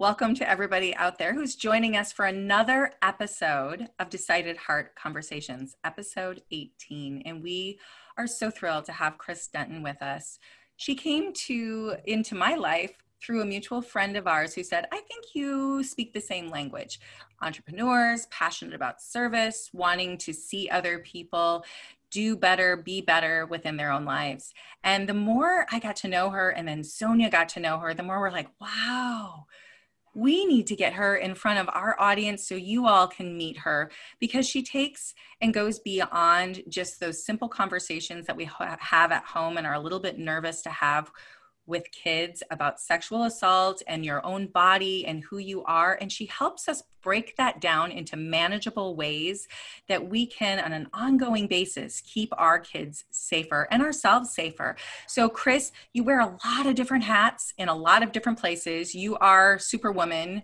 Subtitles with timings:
[0.00, 5.76] Welcome to everybody out there who's joining us for another episode of Decided Heart Conversations,
[5.84, 7.20] episode 18.
[7.26, 7.78] And we
[8.16, 10.38] are so thrilled to have Chris Denton with us.
[10.76, 15.00] She came to into my life through a mutual friend of ours who said, I
[15.00, 16.98] think you speak the same language.
[17.42, 21.62] Entrepreneurs, passionate about service, wanting to see other people
[22.10, 24.54] do better, be better within their own lives.
[24.82, 27.92] And the more I got to know her, and then Sonja got to know her,
[27.92, 29.44] the more we're like, wow,
[30.14, 33.58] we need to get her in front of our audience so you all can meet
[33.58, 39.12] her because she takes and goes beyond just those simple conversations that we ha- have
[39.12, 41.10] at home and are a little bit nervous to have
[41.66, 45.96] with kids about sexual assault and your own body and who you are.
[46.00, 49.48] And she helps us break that down into manageable ways
[49.88, 54.76] that we can, on an ongoing basis, keep our kids safer and ourselves safer.
[55.06, 58.94] So, Chris, you wear a lot of different hats in a lot of different places.
[58.94, 60.42] You are Superwoman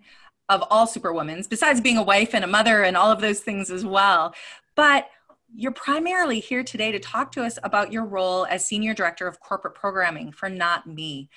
[0.49, 3.71] of all Superwomans, besides being a wife and a mother and all of those things
[3.71, 4.35] as well.
[4.77, 5.09] But
[5.55, 9.41] you're primarily here today to talk to us about your role as Senior Director of
[9.41, 11.29] Corporate Programming for Not Me.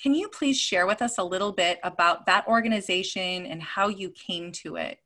[0.00, 4.10] Can you please share with us a little bit about that organization and how you
[4.10, 4.98] came to it?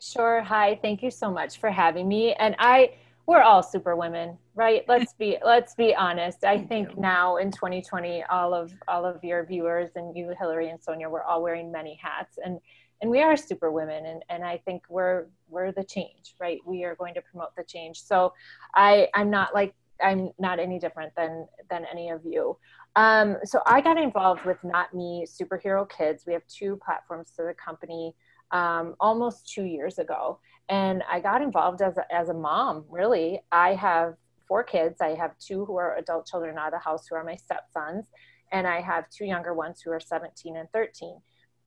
[0.00, 0.42] Sure.
[0.42, 0.78] Hi.
[0.82, 2.32] Thank you so much for having me.
[2.34, 2.94] And I,
[3.26, 4.84] we're all super women, right?
[4.88, 6.44] Let's be let's be honest.
[6.44, 10.80] I think now in 2020, all of all of your viewers and you, Hilary and
[10.80, 12.58] Sonja, we're all wearing many hats, and
[13.02, 16.58] and we are super women and, and i think we're we're the change right?
[16.66, 18.02] We are going to promote the change.
[18.02, 18.32] So
[18.74, 22.56] i i'm not like i'm not any different than than any of you.
[22.96, 26.24] Um, so i got involved with not me superhero kids.
[26.26, 28.14] We have two platforms to the company
[28.50, 30.38] um, almost two years ago.
[30.68, 33.40] And i got involved as a, as a mom really.
[33.50, 34.14] I have
[34.48, 35.00] four kids.
[35.00, 38.06] I have two who are adult children out of the house who are my stepsons.
[38.50, 41.20] And i have two younger ones who are 17 and 13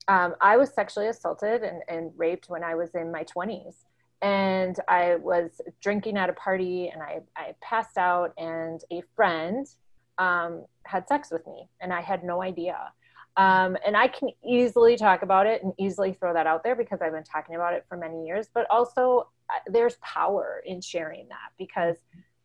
[0.08, 3.74] um, I was sexually assaulted and, and raped when I was in my 20s.
[4.22, 9.66] And I was drinking at a party and I, I passed out, and a friend
[10.16, 12.78] um, had sex with me, and I had no idea.
[13.36, 17.02] Um, and I can easily talk about it and easily throw that out there because
[17.02, 18.48] I've been talking about it for many years.
[18.52, 21.96] But also, uh, there's power in sharing that because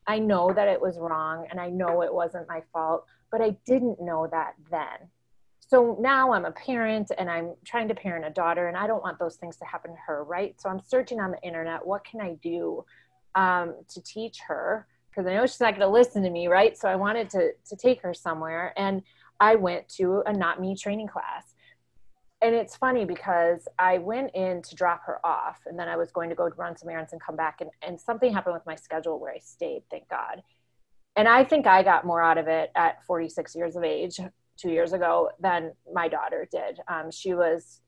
[0.07, 3.55] I know that it was wrong and I know it wasn't my fault, but I
[3.65, 5.07] didn't know that then
[5.71, 9.01] so now I'm a parent and I'm trying to parent a daughter, and I don't
[9.01, 10.53] want those things to happen to her, right?
[10.59, 11.87] So I'm searching on the internet.
[11.87, 12.83] What can I do
[13.35, 14.85] um, to teach her?
[15.09, 16.77] Because I know she's not going to listen to me, right?
[16.77, 19.01] So I wanted to to take her somewhere, and
[19.39, 21.45] I went to a Not Me training class.
[22.41, 26.11] And it's funny because I went in to drop her off, and then I was
[26.11, 28.75] going to go run some errands and come back, and, and something happened with my
[28.75, 30.43] schedule where I stayed, thank God.
[31.15, 34.19] And I think I got more out of it at 46 years of age
[34.61, 36.79] two years ago than my daughter did.
[36.87, 37.81] Um, she was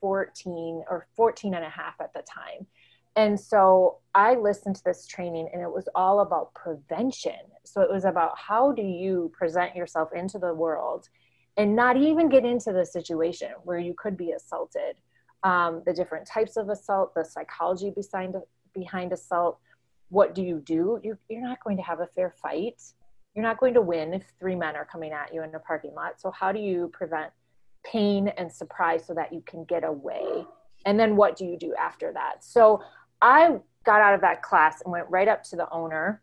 [0.00, 2.66] 14 or 14 and a half at the time.
[3.16, 7.40] And so I listened to this training and it was all about prevention.
[7.64, 11.08] So it was about how do you present yourself into the world
[11.56, 14.96] and not even get into the situation where you could be assaulted.
[15.42, 18.36] Um, the different types of assault, the psychology behind,
[18.72, 19.58] behind assault.
[20.10, 21.00] What do you do?
[21.02, 22.80] You, you're not going to have a fair fight
[23.38, 25.94] you're not going to win if three men are coming at you in a parking
[25.94, 26.20] lot.
[26.20, 27.30] So, how do you prevent
[27.86, 30.44] pain and surprise so that you can get away?
[30.84, 32.42] And then, what do you do after that?
[32.42, 32.82] So,
[33.22, 36.20] I got out of that class and went right up to the owner,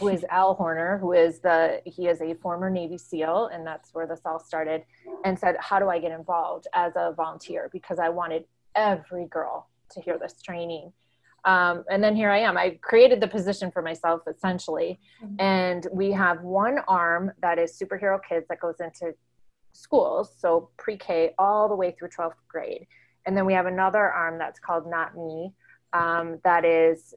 [0.00, 3.94] who is Al Horner, who is the he is a former Navy SEAL, and that's
[3.94, 4.82] where this all started,
[5.24, 7.70] and said, How do I get involved as a volunteer?
[7.72, 10.92] Because I wanted every girl to hear this training.
[11.46, 12.58] Um, and then here I am.
[12.58, 14.98] I created the position for myself essentially.
[15.24, 15.40] Mm-hmm.
[15.40, 19.14] And we have one arm that is superhero kids that goes into
[19.72, 22.86] schools, so pre K all the way through 12th grade.
[23.26, 25.52] And then we have another arm that's called Not Me,
[25.92, 27.14] um, that is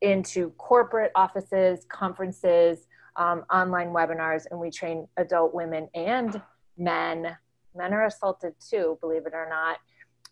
[0.00, 2.86] into corporate offices, conferences,
[3.16, 6.40] um, online webinars, and we train adult women and
[6.78, 7.36] men.
[7.74, 9.78] Men are assaulted too, believe it or not.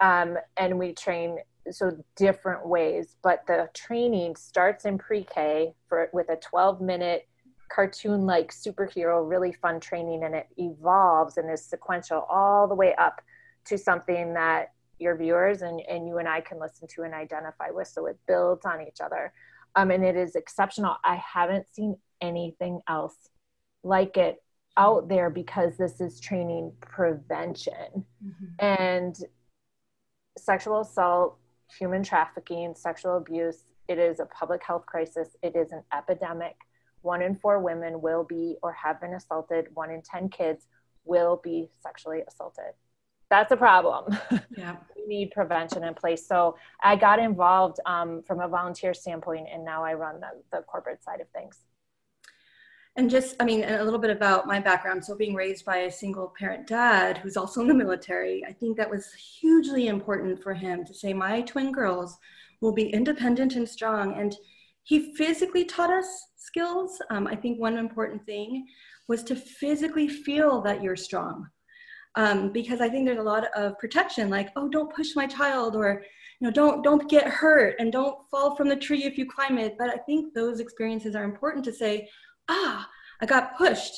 [0.00, 1.38] Um, and we train
[1.70, 7.28] so different ways but the training starts in pre-k for with a 12 minute
[7.70, 12.94] cartoon like superhero really fun training and it evolves and is sequential all the way
[12.96, 13.20] up
[13.64, 17.70] to something that your viewers and, and you and i can listen to and identify
[17.70, 17.88] with.
[17.88, 19.32] So it builds on each other.
[19.76, 20.96] Um, and it is exceptional.
[21.04, 23.30] I haven't seen anything else
[23.82, 24.42] like it
[24.76, 28.04] out there because this is training prevention.
[28.24, 28.64] Mm-hmm.
[28.64, 29.16] and
[30.38, 31.36] sexual assault
[31.78, 33.64] human trafficking, sexual abuse.
[33.88, 35.36] It is a public health crisis.
[35.42, 36.56] It is an epidemic.
[37.02, 39.66] One in four women will be or have been assaulted.
[39.74, 40.66] One in 10 kids
[41.04, 42.74] will be sexually assaulted.
[43.30, 44.16] that's a problem.
[44.56, 44.76] Yeah.
[44.96, 46.26] we need prevention in place.
[46.26, 50.62] So I got involved um, from a volunteer standpoint, and now I run the, the
[50.64, 51.58] corporate side of things.
[52.96, 55.04] And just, I mean, a little bit about my background.
[55.04, 58.76] So, being raised by a single parent dad who's also in the military, I think
[58.76, 62.18] that was hugely important for him to say, My twin girls
[62.60, 64.18] will be independent and strong.
[64.18, 64.36] And
[64.82, 67.00] he physically taught us skills.
[67.10, 68.66] Um, I think one important thing
[69.08, 71.48] was to physically feel that you're strong.
[72.16, 75.76] Um, because I think there's a lot of protection, like, oh, don't push my child,
[75.76, 76.02] or
[76.40, 79.58] you know, don't don't get hurt, and don't fall from the tree if you climb
[79.58, 79.76] it.
[79.78, 82.08] But I think those experiences are important to say,
[82.50, 82.88] ah,
[83.22, 83.94] I got pushed,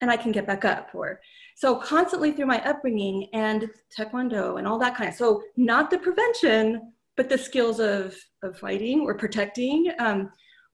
[0.00, 0.90] and I can get back up.
[0.94, 1.20] Or
[1.56, 5.16] so constantly through my upbringing and taekwondo and all that kind of.
[5.16, 9.92] So not the prevention, but the skills of of fighting or protecting.
[9.98, 10.30] Um,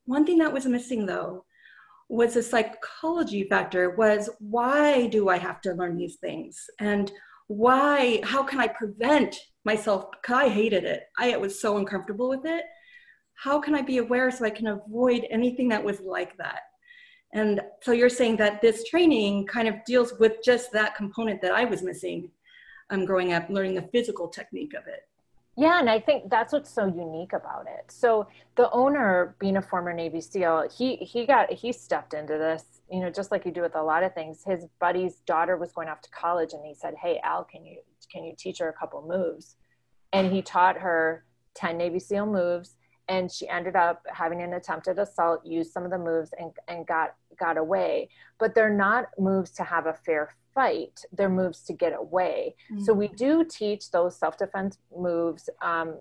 [0.06, 1.44] one thing that was missing though
[2.08, 7.12] was a psychology factor was why do i have to learn these things and
[7.48, 12.46] why how can i prevent myself because i hated it i was so uncomfortable with
[12.46, 12.64] it
[13.34, 16.60] how can i be aware so i can avoid anything that was like that
[17.32, 21.52] and so you're saying that this training kind of deals with just that component that
[21.52, 22.30] i was missing
[22.90, 25.08] um, growing up learning the physical technique of it
[25.58, 27.90] yeah, and I think that's what's so unique about it.
[27.90, 32.80] So the owner, being a former Navy SEAL, he he got he stepped into this,
[32.88, 34.44] you know, just like you do with a lot of things.
[34.46, 37.78] His buddy's daughter was going off to college, and he said, "Hey, Al, can you
[38.08, 39.56] can you teach her a couple moves?"
[40.12, 41.24] And he taught her
[41.54, 42.76] ten Navy SEAL moves,
[43.08, 46.86] and she ended up having an attempted assault, used some of the moves, and and
[46.86, 48.10] got got away.
[48.38, 52.54] But they're not moves to have a fair fight, they're moves to get away.
[52.70, 52.84] Mm-hmm.
[52.84, 55.98] So we do teach those self-defense moves um,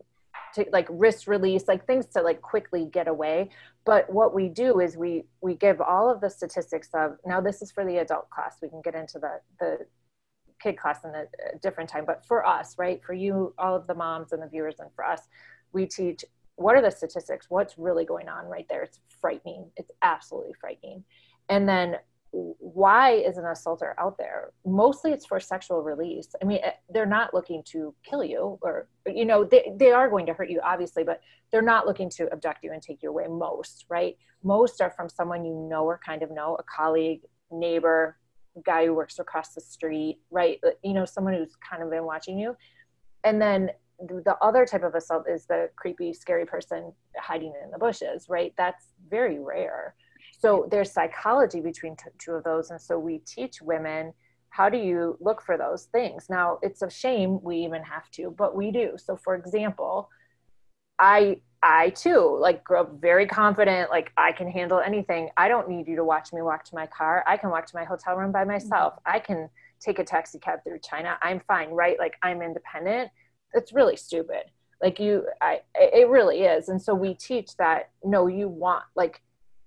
[0.56, 3.50] to like wrist release, like things to like quickly get away.
[3.86, 7.62] But what we do is we we give all of the statistics of now this
[7.62, 8.58] is for the adult class.
[8.62, 9.86] We can get into the the
[10.62, 12.06] kid class in a, a different time.
[12.06, 15.06] But for us, right, for you, all of the moms and the viewers, and for
[15.06, 15.22] us,
[15.72, 16.26] we teach
[16.58, 17.48] what are the statistics?
[17.50, 18.84] What's really going on right there?
[18.84, 19.72] It's frightening.
[19.78, 21.04] It's absolutely frightening.
[21.50, 21.98] And then
[22.32, 26.60] why is an assaulter out there mostly it's for sexual release i mean
[26.90, 30.50] they're not looking to kill you or you know they, they are going to hurt
[30.50, 31.22] you obviously but
[31.52, 35.08] they're not looking to abduct you and take you away most right most are from
[35.08, 38.18] someone you know or kind of know a colleague neighbor
[38.66, 42.38] guy who works across the street right you know someone who's kind of been watching
[42.38, 42.56] you
[43.24, 47.78] and then the other type of assault is the creepy scary person hiding in the
[47.78, 48.54] bushes right?
[48.58, 49.96] That's very rare.
[50.40, 54.14] So there's psychology between t- two of those and so we teach women
[54.50, 56.28] how do you look for those things.
[56.30, 58.98] Now it's a shame we even have to but we do.
[58.98, 60.10] So for example
[61.00, 65.30] i i too like grew up very confident like i can handle anything.
[65.38, 67.24] I don't need you to watch me walk to my car.
[67.26, 68.94] I can walk to my hotel room by myself.
[68.94, 69.16] Mm-hmm.
[69.16, 69.50] i can
[69.80, 71.18] take a taxi cab through china.
[71.22, 71.98] I'm fine right?
[71.98, 73.10] Like i'm independent
[73.54, 74.44] it's really stupid
[74.82, 79.22] like you i it really is and so we teach that no you want like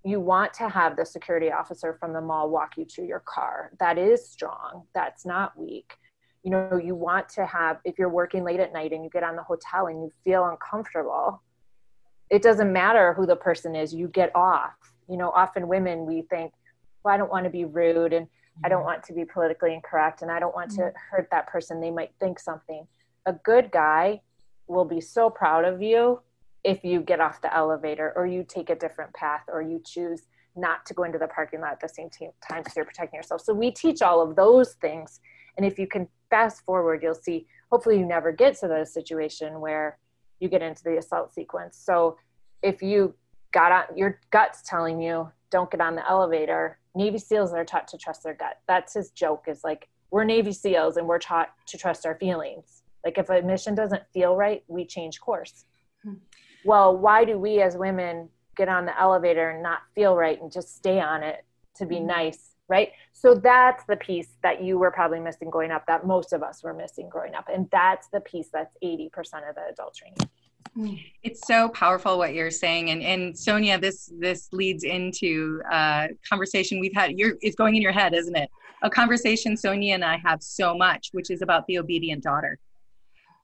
[0.04, 3.70] you want to have the security officer from the mall walk you to your car.
[3.80, 4.84] That is strong.
[4.94, 5.94] That's not weak.
[6.42, 9.22] You know, you want to have, if you're working late at night and you get
[9.22, 11.42] on the hotel and you feel uncomfortable,
[12.30, 14.72] it doesn't matter who the person is, you get off.
[15.08, 16.52] You know, often women, we think,
[17.04, 18.26] well, I don't want to be rude and
[18.64, 18.86] I don't mm-hmm.
[18.86, 20.96] want to be politically incorrect and I don't want to mm-hmm.
[21.10, 21.80] hurt that person.
[21.80, 22.86] They might think something.
[23.30, 24.22] A good guy
[24.66, 26.20] will be so proud of you
[26.64, 30.22] if you get off the elevator or you take a different path or you choose
[30.56, 33.40] not to go into the parking lot at the same time because you're protecting yourself.
[33.42, 35.20] So we teach all of those things.
[35.56, 39.60] And if you can fast forward, you'll see, hopefully you never get to the situation
[39.60, 39.96] where
[40.40, 41.80] you get into the assault sequence.
[41.80, 42.16] So
[42.64, 43.14] if you
[43.52, 47.86] got on your gut's telling you don't get on the elevator, Navy SEALs are taught
[47.86, 48.58] to trust their gut.
[48.66, 52.79] That's his joke is like, we're Navy SEALs and we're taught to trust our feelings.
[53.04, 55.64] Like if a mission doesn't feel right, we change course.
[56.02, 56.14] Hmm
[56.64, 60.52] well, why do we as women get on the elevator and not feel right and
[60.52, 61.44] just stay on it
[61.76, 62.06] to be mm-hmm.
[62.06, 62.54] nice?
[62.68, 62.92] Right.
[63.12, 66.62] So that's the piece that you were probably missing growing up, that most of us
[66.62, 67.48] were missing growing up.
[67.52, 69.08] And that's the piece that's 80%
[69.48, 70.18] of the adult training.
[70.78, 71.02] Mm.
[71.24, 76.78] It's so powerful what you're saying, and and Sonja, this this leads into a conversation
[76.78, 77.18] we've had.
[77.18, 78.48] You're it's going in your head, isn't it?
[78.82, 82.56] A conversation Sonja and I have so much, which is about the obedient daughter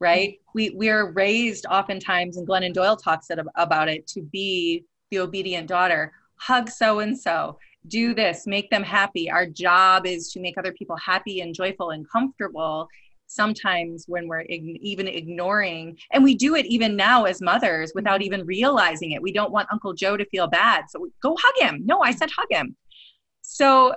[0.01, 0.39] right?
[0.55, 5.69] We we are raised oftentimes, and Glennon Doyle talks about it, to be the obedient
[5.69, 6.13] daughter.
[6.39, 9.31] Hug so and so, do this, make them happy.
[9.31, 12.89] Our job is to make other people happy and joyful and comfortable.
[13.29, 18.23] Sometimes when we're ig- even ignoring, and we do it even now as mothers without
[18.23, 19.23] even realizing it.
[19.23, 21.83] We don't want Uncle Joe to feel bad, so we, go hug him.
[21.85, 22.77] No, I said hug him.
[23.43, 23.95] So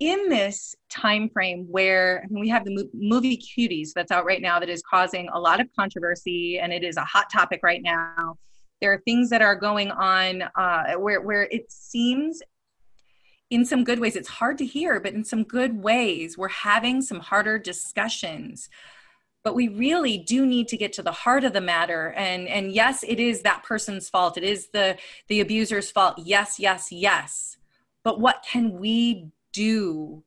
[0.00, 4.70] in this time frame where we have the movie cuties that's out right now that
[4.70, 8.36] is causing a lot of controversy and it is a hot topic right now.
[8.80, 12.42] There are things that are going on uh, where, where it seems
[13.50, 17.02] in some good ways it's hard to hear but in some good ways we're having
[17.02, 18.70] some harder discussions.
[19.42, 22.72] But we really do need to get to the heart of the matter and and
[22.72, 24.38] yes it is that person's fault.
[24.38, 24.96] It is the
[25.28, 26.14] the abuser's fault.
[26.24, 27.58] Yes yes yes.
[28.02, 30.24] But what can we do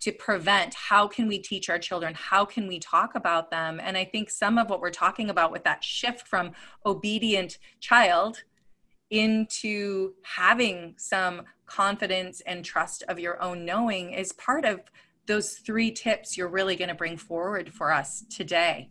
[0.00, 2.12] to prevent how can we teach our children?
[2.14, 3.80] How can we talk about them?
[3.82, 6.52] And i think some of what we're talking about with that shift from
[6.84, 8.42] obedient child
[9.10, 14.80] into having some confidence and trust of your own knowing is part of
[15.26, 18.90] those three tips you're really going to bring forward for us today.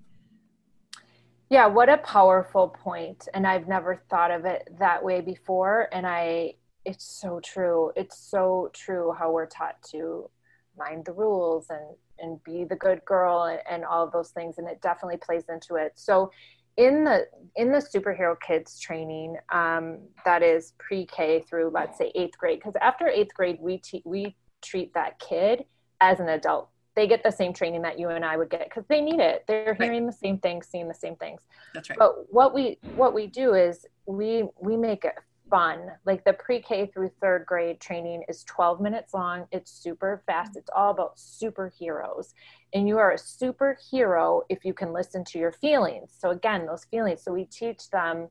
[1.50, 6.08] Yeah what a powerful point and i've never thought of it that way before and
[6.08, 6.56] i
[6.86, 7.92] it's so true.
[7.96, 10.30] It's so true how we're taught to
[10.78, 14.58] mind the rules and and be the good girl and, and all of those things
[14.58, 15.94] and it definitely plays into it.
[15.96, 16.32] So
[16.78, 22.38] in the in the superhero kids training um, that is pre-k through let's say eighth
[22.38, 25.66] grade because after eighth grade we te- we treat that kid
[26.02, 26.70] as an adult.
[26.96, 29.46] They get the same training that you and i would get because they need it.
[29.48, 30.12] They're hearing right.
[30.12, 31.42] the same things seeing the same things.
[31.74, 32.00] That's right.
[32.00, 35.16] But what we what we do is we we make it
[35.54, 35.92] fun.
[36.04, 39.46] Like the pre K through third grade training is 12 minutes long.
[39.52, 40.52] It's super fast.
[40.52, 40.60] Mm-hmm.
[40.60, 42.34] It's all about superheroes.
[42.74, 46.12] And you are a superhero if you can listen to your feelings.
[46.18, 47.22] So, again, those feelings.
[47.24, 48.30] So, we teach them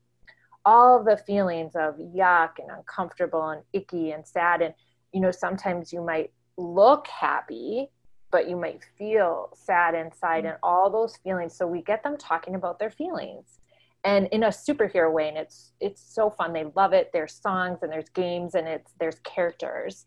[0.65, 4.61] all the feelings of yuck and uncomfortable and icky and sad.
[4.61, 4.75] And,
[5.13, 7.89] you know, sometimes you might look happy,
[8.33, 10.49] but you might feel sad inside mm-hmm.
[10.49, 11.55] and all those feelings.
[11.55, 13.61] So, we get them talking about their feelings
[14.05, 16.53] and in a superhero way and it's it's so fun.
[16.53, 17.11] They love it.
[17.13, 20.07] There's songs and there's games and it's there's characters.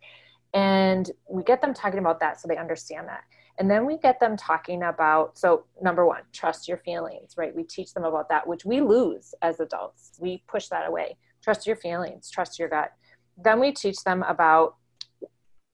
[0.53, 3.23] And we get them talking about that so they understand that.
[3.57, 7.55] And then we get them talking about so number one trust your feelings right?
[7.55, 10.11] We teach them about that which we lose as adults.
[10.19, 11.17] We push that away.
[11.41, 12.91] Trust your feelings trust your gut.
[13.37, 14.75] Then we teach them about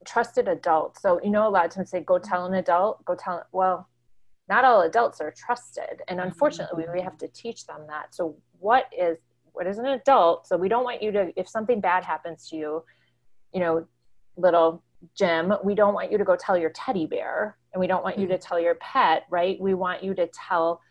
[0.06, 1.02] trusted adults.
[1.02, 3.88] So you know a lot of times say go tell an adult go tell well
[4.52, 6.28] not all adults are trusted and mm-hmm.
[6.28, 8.14] unfortunately we have to teach them that.
[8.14, 9.18] So what is
[9.54, 10.46] what is an adult?
[10.46, 12.84] So we don't want you to if something bad happens to you
[13.54, 13.88] you know
[14.38, 14.84] little
[15.18, 18.18] jim we don't want you to go tell your teddy bear and we don't want
[18.18, 18.48] you to mm-hmm.
[18.48, 19.58] tell your pet right?
[19.60, 20.82] We want you to tell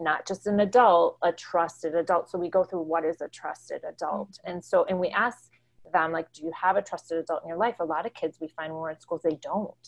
[0.00, 2.30] not just an adult a trusted adult.
[2.30, 4.30] So we go through what is a trusted adult.
[4.30, 4.50] Mm-hmm.
[4.50, 5.50] and so and we ask
[5.92, 7.76] them like do you have a trusted adult in your life?
[7.80, 9.86] A lot of kids we find when we're in schools they don't.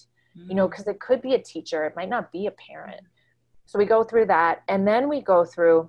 [0.48, 3.04] You know because it could be a teacher it might not be a parent
[3.70, 5.88] so we go through that and then we go through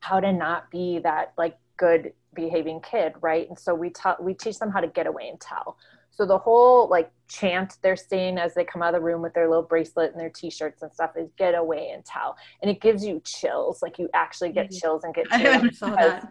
[0.00, 3.48] how to not be that like good behaving kid, right?
[3.48, 5.76] And so we tell we teach them how to get away and tell.
[6.10, 9.34] So the whole like chant they're saying as they come out of the room with
[9.34, 12.36] their little bracelet and their t-shirts and stuff is get away and tell.
[12.60, 14.78] And it gives you chills, like you actually get mm-hmm.
[14.78, 15.30] chills and get
[15.78, 16.24] chills.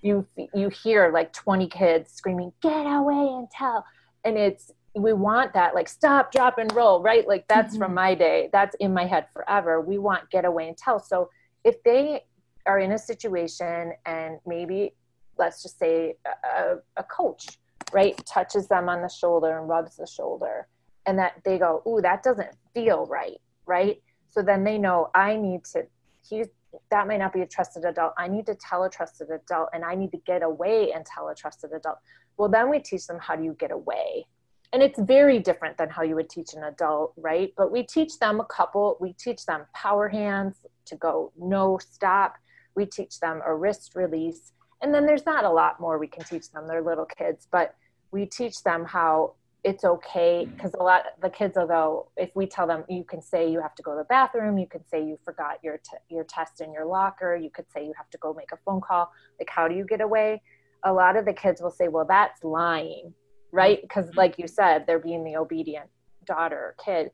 [0.00, 3.84] You you hear like 20 kids screaming, get away and tell.
[4.24, 7.26] And it's we want that like stop drop and roll right?
[7.28, 7.84] Like that's mm-hmm.
[7.84, 8.48] from my day.
[8.52, 9.80] That's in my head forever.
[9.80, 10.98] We want get away and tell.
[10.98, 11.30] So
[11.64, 12.24] if they
[12.66, 14.94] are in a situation and maybe
[15.38, 17.58] let's just say a, a coach
[17.92, 20.66] right touches them on the shoulder and rubs the shoulder
[21.06, 24.00] and that they go ooh that doesn't feel right right?
[24.30, 25.86] So then they know i need to
[26.28, 26.48] he's
[26.90, 28.12] that might not be a trusted adult.
[28.18, 31.28] I need to tell a trusted adult and i need to get away and tell
[31.28, 31.98] a trusted adult.
[32.38, 34.26] Well then we teach them how do you get away
[34.72, 37.52] and it's very different than how you would teach an adult right?
[37.56, 40.56] But we teach them a couple we teach them power hands
[40.86, 42.34] to go no stop.
[42.74, 44.52] We teach them a wrist release.
[44.82, 46.66] And then there's not a lot more we can teach them.
[46.68, 47.74] They're little kids but
[48.10, 52.68] we teach them how it's okay because a lot the kids go if we tell
[52.68, 55.18] them you can say you have to go to the bathroom you can say you
[55.24, 58.32] forgot your t- your test in your locker you could say you have to go
[58.32, 59.10] make a phone call.
[59.40, 60.42] Like how do you get away?
[60.84, 63.12] A lot of the kids will say well that's lying
[63.52, 63.80] right?
[63.80, 65.88] Because, like you said, they're being the obedient
[66.26, 67.10] daughter or kid.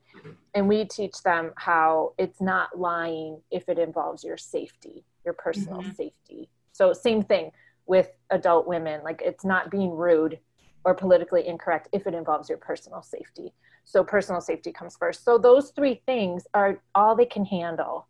[0.55, 5.83] And we teach them how it's not lying if it involves your safety, your personal
[5.83, 5.93] mm-hmm.
[5.93, 6.49] safety.
[6.73, 7.53] So, same thing
[7.87, 10.39] with adult women, like it's not being rude
[10.85, 13.53] or politically incorrect if it involves your personal safety.
[13.85, 15.25] So, personal safety comes first.
[15.25, 18.09] So, those three things are all they can handle.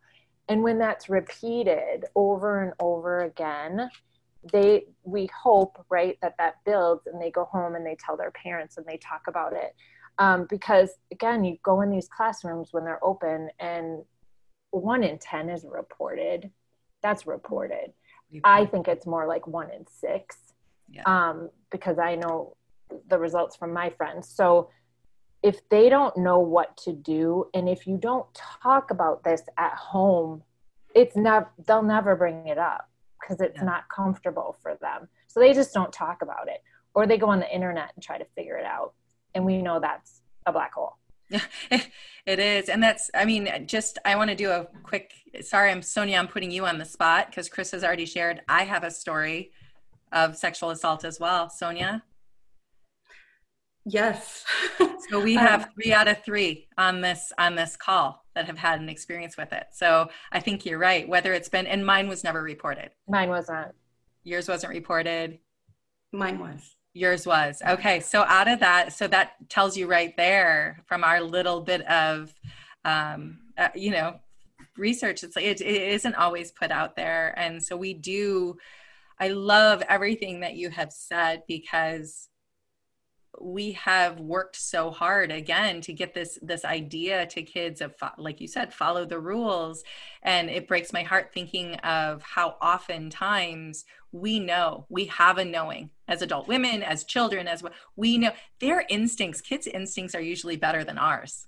[0.48, 3.90] And when that's repeated over and over again,
[4.52, 8.32] they we hope right that that builds and they go home and they tell their
[8.32, 9.74] parents and they talk about it.
[10.18, 14.02] Um, because again you go in these classrooms when they're open and
[14.70, 16.50] one in ten is reported.
[17.02, 17.92] That's reported.
[18.44, 20.38] I think it's more like one in six
[20.88, 21.02] yeah.
[21.04, 22.56] um, because i know
[23.08, 24.28] the results from my friends.
[24.28, 24.68] So
[25.42, 28.26] if they don't know what to do and if you don't
[28.62, 30.42] talk about this at home
[30.94, 32.88] it's never they'll never bring it up
[33.22, 33.64] because it's yeah.
[33.64, 35.08] not comfortable for them.
[35.28, 36.62] So they just don't talk about it.
[36.94, 38.92] Or they go on the internet and try to figure it out.
[39.34, 40.98] And we know that's a black hole.
[42.24, 42.68] It is.
[42.68, 46.28] And that's i mean just i want to do a quick sorry i'm sonja i'm
[46.28, 48.42] putting you on the spot because chris has already shared.
[48.48, 49.50] I have a story
[50.12, 51.48] of sexual assault as well.
[51.48, 52.02] Sonja
[53.84, 54.44] Yes.
[55.10, 58.80] so we have three out of three on this on this call that have had
[58.80, 59.66] an experience with it.
[59.72, 61.08] So I think you're right.
[61.08, 62.90] Whether it's been and mine was never reported.
[63.08, 63.72] Mine wasn't.
[64.24, 65.38] Yours wasn't reported.
[66.12, 66.76] Mine was.
[66.94, 67.60] Yours was.
[67.66, 68.00] Okay.
[68.00, 72.32] So out of that, so that tells you right there from our little bit of
[72.84, 74.18] um, uh, you know,
[74.76, 77.34] research, it's like it, it isn't always put out there.
[77.36, 78.56] And so we do
[79.22, 82.28] I love everything that you have said because
[83.40, 88.40] we have worked so hard again to get this this idea to kids of like
[88.40, 89.82] you said follow the rules.
[90.22, 95.90] And it breaks my heart thinking of how oftentimes we know we have a knowing
[96.06, 100.54] as adult women as children as well we know their instincts kids instincts are usually
[100.54, 101.46] better than ours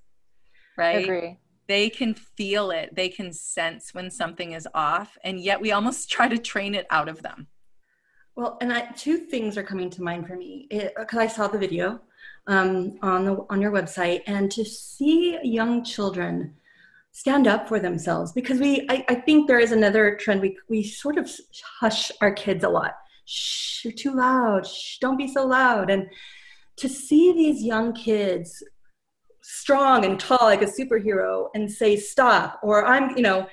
[0.76, 1.04] right?
[1.04, 1.38] Agree.
[1.66, 2.94] they can feel it.
[2.94, 6.86] They can sense when something is off and yet we almost try to train it
[6.90, 7.48] out of them
[8.36, 11.58] well, and I, two things are coming to mind for me because I saw the
[11.58, 12.00] video
[12.46, 16.54] um, on the on your website, and to see young children
[17.12, 20.82] stand up for themselves because we I, I think there is another trend we we
[20.82, 21.30] sort of
[21.80, 22.94] hush our kids a lot.
[23.24, 24.66] Shh, you're too loud.
[24.66, 25.90] Shh, don't be so loud.
[25.90, 26.08] And
[26.76, 28.62] to see these young kids
[29.42, 33.46] strong and tall like a superhero and say stop or I'm you know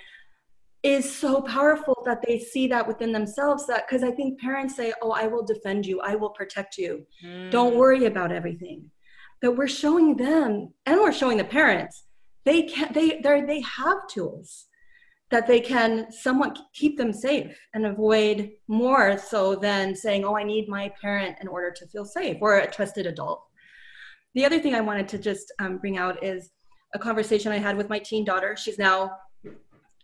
[0.83, 4.91] is so powerful that they see that within themselves that because i think parents say
[5.01, 6.01] oh i will defend you.
[6.01, 7.05] I will protect you.
[7.23, 7.51] Mm.
[7.51, 8.89] don't worry about everything.
[9.41, 12.05] But we're showing them and we're showing the parents
[12.45, 14.67] they can they they they have tools
[15.29, 20.43] that they can somewhat keep them safe and avoid more so than saying oh i
[20.43, 23.43] need my parent in order to feel safe or a trusted adult.
[24.33, 26.51] The other thing i wanted to just um, bring out is
[26.95, 28.55] a conversation i had with my teen daughter.
[28.57, 29.11] She's now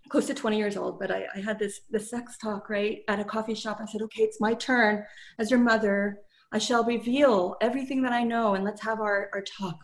[0.09, 3.19] close to 20 years old, but I, I had this the sex talk right at
[3.19, 3.79] a coffee shop.
[3.81, 5.03] I said, okay, it's my turn
[5.39, 6.19] as your mother.
[6.51, 9.77] I shall reveal everything that I know and let's have our, our talk.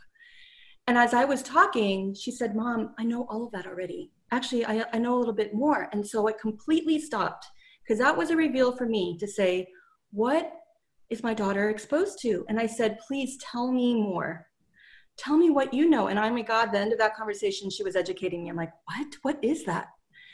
[0.87, 4.11] And as I was talking, she said, Mom, I know all of that already.
[4.31, 5.87] Actually, I, I know a little bit more.
[5.93, 7.45] And so I completely stopped
[7.83, 9.67] because that was a reveal for me to say,
[10.11, 10.51] What
[11.09, 12.45] is my daughter exposed to?
[12.49, 14.47] And I said, Please tell me more.
[15.15, 16.07] Tell me what you know.
[16.07, 18.49] And oh my God, the end of that conversation, she was educating me.
[18.49, 19.07] I'm like, What?
[19.21, 19.87] What is that?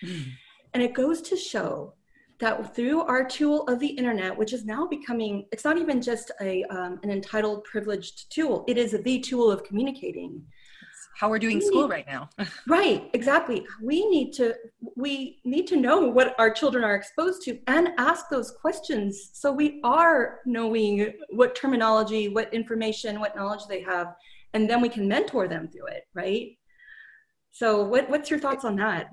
[0.04, 0.32] Mm.
[0.74, 1.94] And it goes to show
[2.40, 6.32] that through our tool of the internet, which is now becoming, it's not even just
[6.42, 10.42] a, um, an entitled privileged tool, it is the tool of communicating.
[11.20, 12.30] how we're doing we school need, right now.
[12.68, 13.66] right, exactly.
[13.84, 14.56] We need to,
[14.96, 19.52] we need to know what our children are exposed to and ask those questions so
[19.52, 24.16] we are knowing what terminology, what information, what knowledge they have,
[24.54, 26.52] and then we can mentor them through it, right?
[27.52, 29.10] So what, what's your thoughts on that?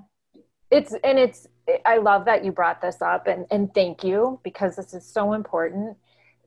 [0.69, 1.47] It's and it's
[1.85, 5.33] i love that you brought this up and and thank you because this is so
[5.33, 5.97] important.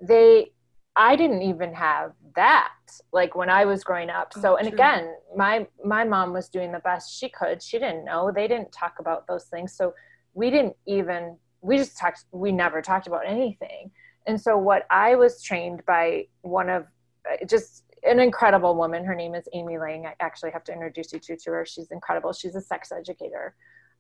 [0.01, 0.53] They
[0.97, 2.73] i didn't even have that
[3.13, 4.33] like when i was growing up.
[4.35, 7.63] So oh, and again my my mom was doing the best she could.
[7.63, 8.31] She didn't know.
[8.35, 9.75] They didn't talk about those things.
[9.75, 9.95] So
[10.35, 13.91] we didn't even we just talked we never talked about anything.
[14.27, 16.87] And so what i was trained by one of
[17.31, 19.05] uh, just an incredible woman.
[19.05, 20.07] Her name is amy lang.
[20.07, 21.67] I actually have to introduce you to, to her.
[21.67, 22.33] She's incredible.
[22.33, 23.55] She's a sex educator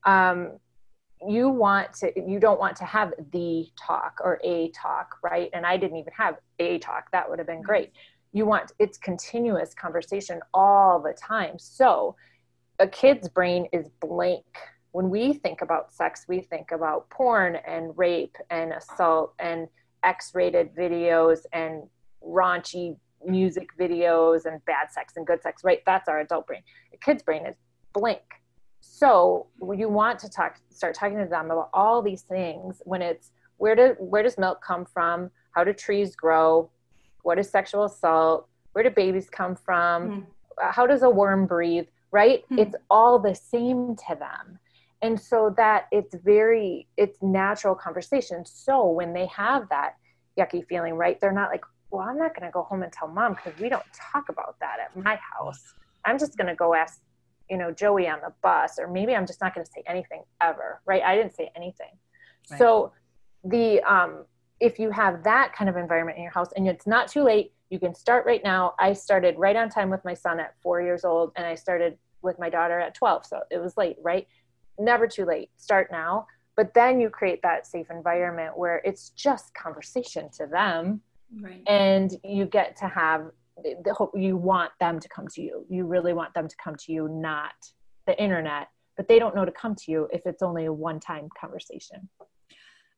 [0.04, 0.58] um,
[1.26, 5.50] you want to you don't want to have the talk or a talk right?
[5.52, 7.10] And i didn't even have a talk.
[7.12, 7.92] That would have been great.
[8.32, 11.58] You want it's continuous conversation all the time.
[11.58, 12.16] So
[12.78, 14.44] a kid's brain is blank.
[14.92, 19.68] When we think about sex we think about porn and rape and assault and
[20.02, 21.82] x-rated videos and
[22.24, 25.80] raunchy music videos and bad sex and good sex right?
[25.84, 26.62] That's our adult brain.
[26.94, 27.56] A kid's brain is
[27.92, 28.22] blank
[28.80, 33.30] so you want to talk, start talking to them about all these things when it's
[33.58, 35.30] where do where does milk come from?
[35.52, 36.70] How do trees grow?
[37.22, 38.48] What is sexual assault?
[38.72, 40.08] Where do babies come from?
[40.08, 40.26] Mm.
[40.72, 41.86] How does a worm breathe?
[42.10, 42.44] Right?
[42.50, 42.58] Mm.
[42.58, 44.58] It's all the same to them.
[45.02, 48.44] And so that it's very it's natural conversation.
[48.46, 49.94] So when they have that
[50.38, 51.20] yucky feeling, right?
[51.20, 53.68] They're not like, well, I'm not going to go home and tell mom because we
[53.68, 55.74] don't talk about that at my house.
[56.04, 57.00] I'm just going to go ask
[57.50, 60.22] you know joey on the bus or maybe i'm just not going to say anything
[60.40, 61.90] ever right i didn't say anything
[62.50, 62.58] right.
[62.58, 62.92] so
[63.44, 64.24] the um
[64.60, 67.52] if you have that kind of environment in your house and it's not too late
[67.70, 68.74] You can start right now.
[68.78, 71.96] I started right on time with my son at four years old, and I started
[72.20, 73.24] with my daughter at 12.
[73.24, 74.26] So it was late, right?
[74.78, 75.50] Never too late.
[75.56, 76.26] Start now.
[76.56, 81.00] But then you create that safe environment where it's just conversation to them.
[81.40, 81.62] Right.
[81.68, 83.30] And you get to have
[84.14, 85.64] you want them to come to you.
[85.68, 87.52] You really want them to come to you, not
[88.06, 88.68] the internet.
[88.96, 92.08] But they don't know to come to you if it's only a one time conversation.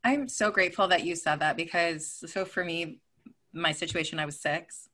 [0.04, 3.00] I'm so grateful that you said that because so for me,
[3.52, 4.88] my situation, I was six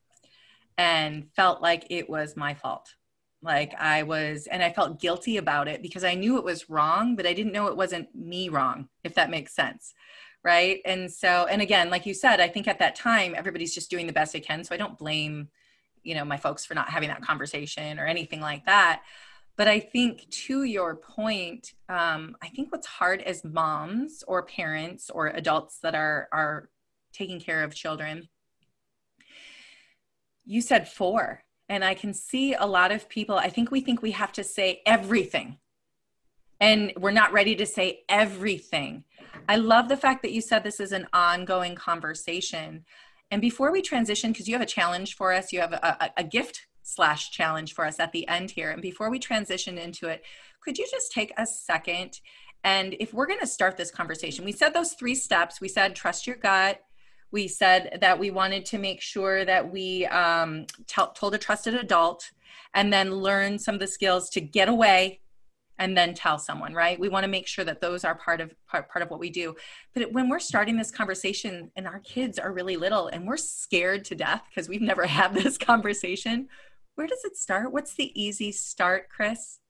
[0.76, 2.94] and felt like it was my fault.
[3.40, 7.16] Like I was, and I felt guilty about it because I knew it was wrong,
[7.16, 9.94] but I didn't know it wasn't me wrong, if that makes sense.
[10.44, 10.80] Right.
[10.84, 14.06] And so, and again, like you said, I think at that time, everybody's just doing
[14.06, 14.64] the best they can.
[14.64, 15.48] So I don't blame,
[16.04, 19.02] you know, my folks for not having that conversation or anything like that.
[19.56, 25.10] But I think to your point, um, I think what's hard as moms or parents
[25.10, 26.70] or adults that are are
[27.12, 28.28] taking care of children
[30.48, 31.44] you said four.
[31.68, 34.42] And I can see a lot of people, I think we think we have to
[34.42, 35.58] say everything.
[36.58, 39.04] And we're not ready to say everything.
[39.48, 42.84] I love the fact that you said this is an ongoing conversation.
[43.30, 46.10] And before we transition, because you have a challenge for us, you have a, a,
[46.18, 48.70] a gift slash challenge for us at the end here.
[48.70, 50.22] And before we transition into it,
[50.62, 52.20] could you just take a second?
[52.64, 55.60] And if we're going to start this conversation, we said those three steps.
[55.60, 56.80] We said trust your gut,
[57.30, 61.74] we said that we wanted to make sure that we um, t- told a trusted
[61.74, 62.30] adult
[62.74, 65.20] and then learn some of the skills to get away
[65.78, 66.98] and then tell someone right?
[66.98, 69.30] We want to make sure that those are part of part, part of what we
[69.30, 69.54] do.
[69.94, 74.04] But when we're starting this conversation and our kids are really little and we're scared
[74.06, 76.48] to death because we've never had this conversation
[76.94, 77.72] where does it start?
[77.72, 79.60] What's the easy start chris?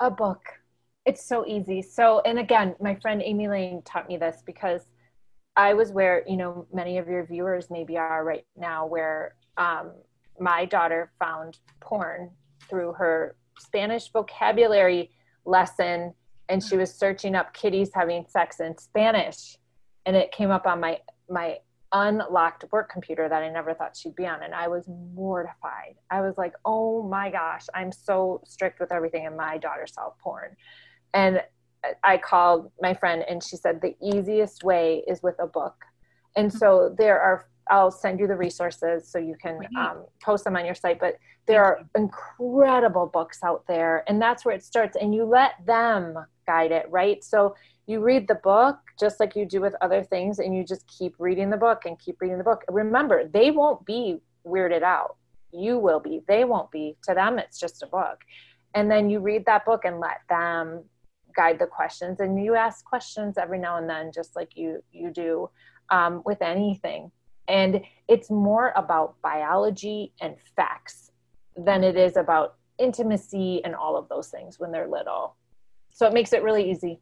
[0.00, 0.42] A book.
[1.06, 1.80] It's so easy.
[1.80, 4.82] So and again my friend amy lang taught me this because
[5.56, 9.92] I was where, you know, many of your viewers maybe are right now, where um,
[10.38, 12.30] my daughter found porn
[12.68, 15.10] through her Spanish vocabulary
[15.44, 16.14] lesson
[16.48, 19.56] and she was searching up kitties having sex in Spanish
[20.06, 21.58] and it came up on my my
[21.92, 25.96] unlocked work computer that I never thought she'd be on and I was mortified.
[26.10, 30.10] I was like, "Oh my gosh, I'm so strict with everything and my daughter saw
[30.22, 30.56] porn."
[31.14, 31.42] And
[32.02, 35.84] I called my friend and she said the easiest way is with a book.
[36.36, 36.58] And mm-hmm.
[36.58, 40.64] so there are, I'll send you the resources so you can um, post them on
[40.64, 40.98] your site.
[40.98, 44.96] But there are incredible books out there, and that's where it starts.
[45.00, 47.22] And you let them guide it, right?
[47.22, 47.54] So
[47.86, 51.14] you read the book just like you do with other things, and you just keep
[51.18, 52.64] reading the book and keep reading the book.
[52.68, 55.16] Remember, they won't be weirded out.
[55.52, 56.22] You will be.
[56.28, 56.96] They won't be.
[57.08, 58.18] To them, it's just a book.
[58.74, 60.84] And then you read that book and let them
[61.34, 65.10] guide the questions and you ask questions every now and then just like you you
[65.10, 65.48] do
[65.90, 67.10] um, with anything
[67.50, 71.10] and it's more about biology and facts
[71.56, 75.36] than it is about intimacy and all of those things when they're little
[75.92, 77.00] so it makes it really easy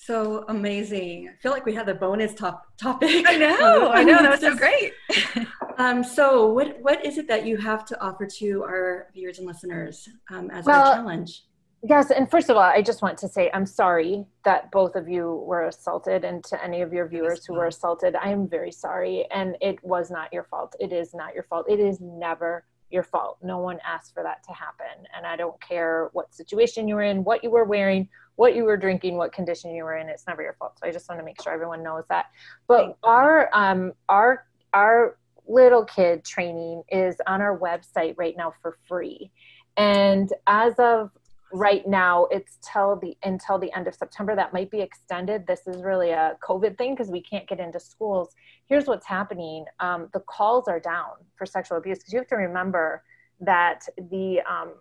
[0.00, 1.28] so amazing.
[1.28, 3.26] I feel like we had the bonus top topic.
[3.28, 4.92] I know, I know, that was so great.
[5.78, 9.46] um, so what what is it that you have to offer to our viewers and
[9.46, 11.42] listeners um, as well, a challenge?
[11.82, 15.08] Yes, and first of all, I just want to say I'm sorry that both of
[15.08, 18.72] you were assaulted, and to any of your viewers who were assaulted, I am very
[18.72, 19.26] sorry.
[19.30, 20.74] And it was not your fault.
[20.80, 21.66] It is not your fault.
[21.68, 23.38] It is never your fault.
[23.42, 25.06] No one asked for that to happen.
[25.16, 28.64] And I don't care what situation you were in, what you were wearing, what you
[28.64, 30.08] were drinking, what condition you were in.
[30.08, 30.78] It's never your fault.
[30.80, 32.26] So I just want to make sure everyone knows that.
[32.66, 38.78] But our um our our little kid training is on our website right now for
[38.88, 39.30] free.
[39.76, 41.10] And as of
[41.52, 45.46] right now it's till the until the end of september that might be extended.
[45.46, 48.34] This is really a covid thing because we can't get into schools.
[48.66, 49.64] Here's what's happening.
[49.80, 53.02] Um, the calls are down for sexual abuse because you have to remember
[53.40, 54.74] that the um,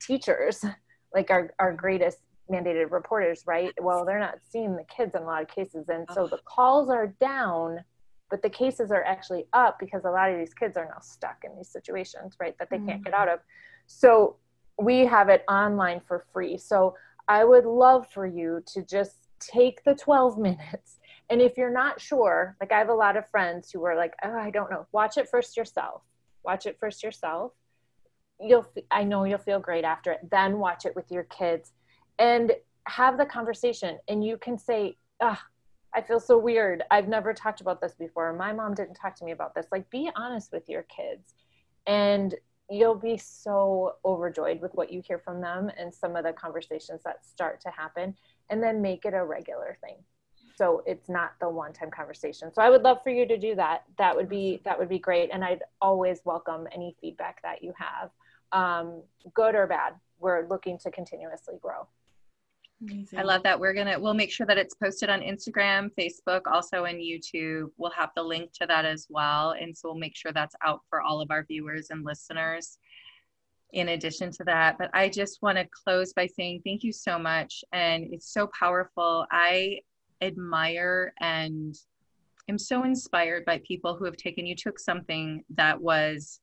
[0.00, 0.64] teachers
[1.14, 2.18] like our, our greatest
[2.50, 3.72] mandated reporters right?
[3.80, 5.88] Well they're not seeing the kids in a lot of cases.
[5.88, 7.84] And so the calls are down
[8.30, 11.38] but the cases are actually up because a lot of these kids are now stuck
[11.42, 13.40] in these situations right that they can't get out of.
[13.86, 14.36] So
[14.80, 16.56] we have it online for free.
[16.56, 16.94] So
[17.28, 20.98] I would love for you to just take the 12 minutes.
[21.28, 24.14] And if you're not sure, like I have a lot of friends who are like,
[24.24, 26.02] oh, I don't know, watch it first yourself.
[26.44, 27.52] Watch it first yourself.
[28.40, 30.28] You'll, I know you'll feel great after it.
[30.30, 31.72] Then watch it with your kids
[32.18, 32.52] and
[32.86, 33.98] have the conversation.
[34.08, 35.40] And you can say, ah,
[35.94, 36.82] I feel so weird.
[36.90, 38.32] I've never talked about this before.
[38.32, 39.66] My mom didn't talk to me about this.
[39.70, 41.34] Like, be honest with your kids
[41.86, 42.34] and
[42.70, 47.02] you'll be so overjoyed with what you hear from them and some of the conversations
[47.04, 48.14] that start to happen
[48.48, 49.96] and then make it a regular thing.
[50.56, 52.52] So it's not the one time conversation.
[52.52, 53.84] So i would love for you to do that.
[53.98, 55.30] That would be that would be great.
[55.32, 58.10] And i'd always welcome any feedback that you have.
[58.52, 59.02] Um,
[59.34, 61.86] good or bad we're looking to continuously grow
[62.82, 63.18] Amazing.
[63.18, 63.60] I love that.
[63.60, 67.70] We're to, we'll make sure that it's posted on Instagram, Facebook, also in YouTube.
[67.76, 69.50] We'll have the link to that as well.
[69.52, 72.78] And so we'll make sure that's out for all of our viewers and listeners
[73.72, 74.78] in addition to that.
[74.78, 77.62] But I just want to close by saying thank you so much.
[77.72, 79.26] And it's so powerful.
[79.30, 79.80] I
[80.22, 81.76] admire and
[82.48, 86.40] am so inspired by people who have taken, you took something that was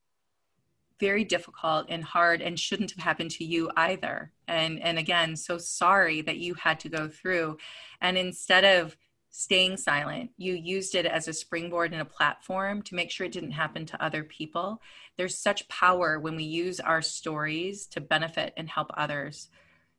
[1.00, 4.32] very difficult and hard and shouldn't have happened to you either.
[4.48, 7.58] And and again so sorry that you had to go through.
[8.02, 8.98] And instead of
[9.30, 13.32] staying silent you used it as a springboard and a platform to make sure it
[13.32, 14.82] didn't happen to other people.
[15.18, 19.50] There's such power when we use our stories to benefit and help others.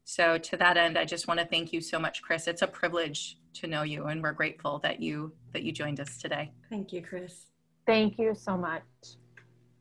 [0.04, 2.48] So to that end i just want to thank you so much chris.
[2.48, 6.18] It's a privilege to know you and we're grateful that you that you joined us
[6.18, 6.50] today.
[6.68, 7.46] Thank you chris.
[7.87, 8.82] Thank you so much